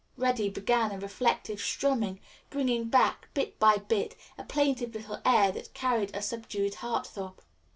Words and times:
Reddy 0.17 0.49
began 0.49 0.91
a 0.91 0.97
reflective 0.97 1.59
strumming, 1.61 2.21
bringing 2.49 2.85
back, 2.89 3.29
bit 3.35 3.59
by 3.59 3.77
bit, 3.77 4.15
a 4.35 4.43
plaintive 4.43 4.95
little 4.95 5.19
air 5.23 5.51
that 5.51 5.75
carried 5.75 6.15
a 6.15 6.23
subdued 6.23 6.73
heart 6.81 7.05
throb. 7.05 7.39